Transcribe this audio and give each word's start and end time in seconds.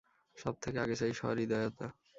সব 0.37 0.55
থেকে 0.61 0.77
আগে 0.79 0.95
চাই 0.95 1.11
সহৃদয়তা। 1.13 1.87